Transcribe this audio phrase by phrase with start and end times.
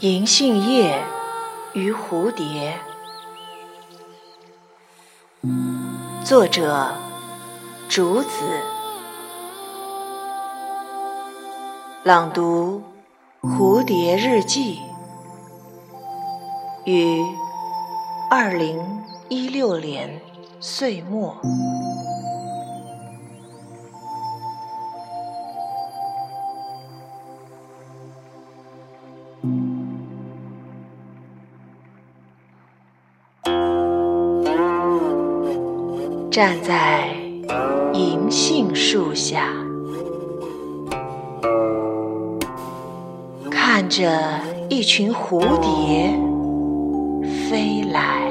[0.00, 1.02] 银杏叶
[1.72, 2.78] 与蝴蝶，
[6.24, 6.94] 作者：
[7.88, 8.28] 竹子，
[12.08, 12.82] 朗读：
[13.42, 14.80] 蝴蝶日记，
[16.86, 17.22] 于
[18.30, 18.80] 二零
[19.28, 20.18] 一六年
[20.58, 21.36] 岁末。
[36.30, 37.10] 站在
[37.92, 39.52] 银杏树下，
[43.88, 44.20] 着
[44.68, 46.12] 一群蝴蝶
[47.48, 48.30] 飞来，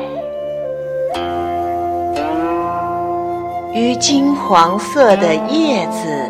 [3.73, 6.29] 与金黄色的叶子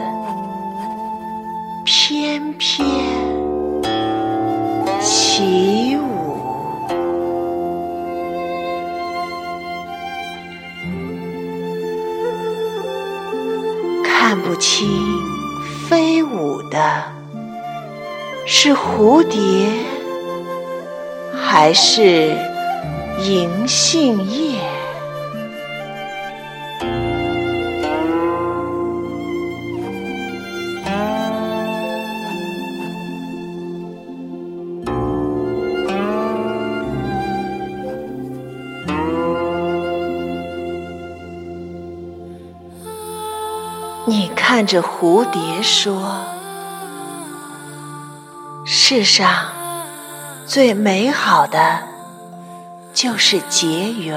[1.84, 2.86] 翩翩
[5.02, 6.08] 起舞。
[14.04, 14.88] 看不清
[15.88, 17.17] 飞舞的
[18.50, 19.68] 是蝴蝶，
[21.36, 22.34] 还是
[23.26, 24.58] 银杏叶？
[44.06, 46.22] 你看着蝴蝶说
[48.90, 49.28] ：“世上
[50.46, 51.80] 最美好的
[52.94, 54.16] 就是结缘，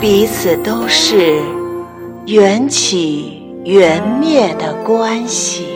[0.00, 1.40] 彼此都是
[2.26, 5.68] 缘起缘灭的关系。”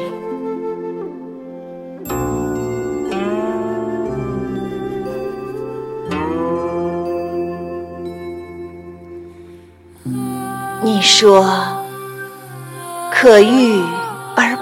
[10.83, 11.47] 你说，
[13.13, 13.81] 可遇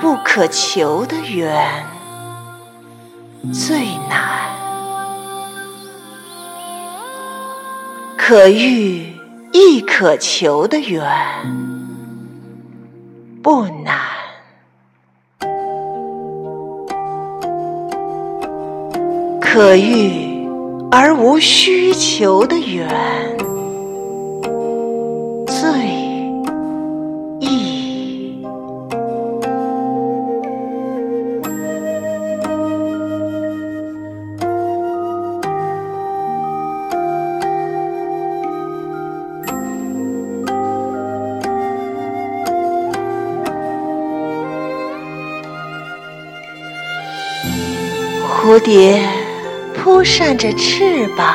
[0.00, 1.84] 不可求的缘
[3.53, 3.78] 最
[4.09, 4.50] 难，
[8.16, 9.12] 可遇
[9.53, 11.04] 亦可求的缘
[13.42, 13.98] 不难，
[19.41, 20.47] 可遇
[20.91, 23.38] 而无需求的缘。
[48.48, 48.98] 蝴蝶
[49.75, 51.26] 扑扇着翅膀，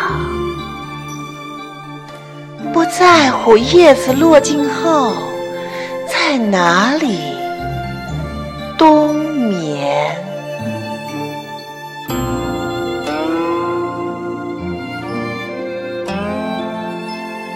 [2.74, 5.14] 不在乎叶子落尽后
[6.08, 7.20] 在哪里
[8.80, 10.18] 冬眠。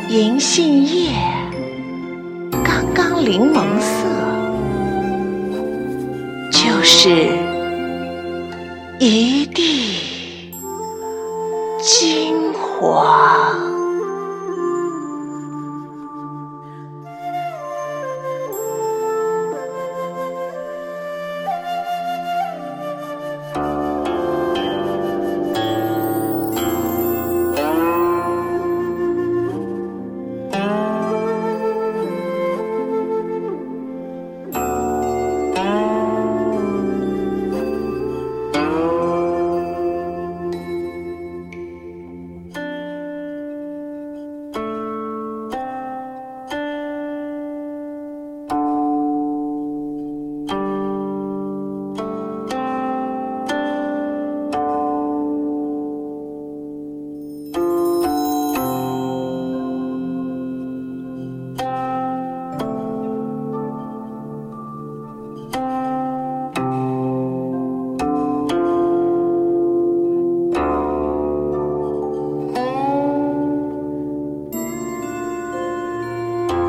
[0.10, 1.10] 银杏叶
[2.64, 4.06] 刚刚柠檬色，
[6.52, 7.28] 就是
[9.00, 9.64] 一地
[11.80, 13.77] 金黄。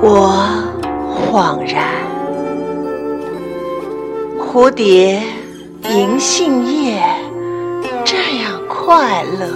[0.01, 0.33] 我
[1.33, 1.85] 恍然，
[4.39, 5.21] 蝴蝶
[5.91, 7.03] 迎杏叶
[8.05, 9.49] 这样快乐，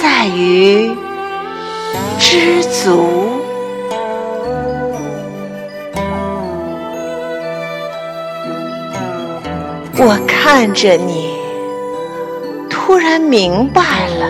[0.00, 0.90] 在于
[2.18, 3.28] 知足。
[10.00, 11.36] 我看着你，
[12.70, 14.26] 突然明白了，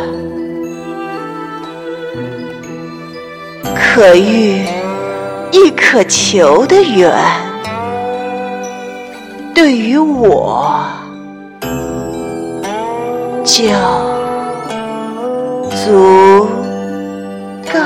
[3.99, 4.65] 可遇
[5.51, 7.13] 亦可求的缘
[9.53, 10.73] 对于我
[13.45, 13.65] 就
[15.71, 16.47] 足
[17.73, 17.77] 够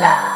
[0.00, 0.33] 了。